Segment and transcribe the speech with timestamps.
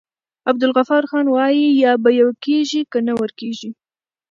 [0.49, 3.69] عبدالغفارخان وايي: یا به يو کيږي که نه ورکيږی.